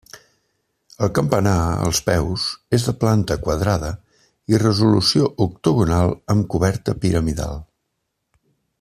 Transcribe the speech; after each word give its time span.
El 1.07 1.09
campanar, 1.17 1.57
als 1.87 1.99
peus, 2.07 2.45
és 2.77 2.87
de 2.87 2.95
planta 3.03 3.37
quadrada 3.45 3.93
i 4.55 4.63
resolució 4.67 5.31
octogonal, 5.47 6.19
amb 6.37 6.51
coberta 6.55 7.01
piramidal. 7.05 7.65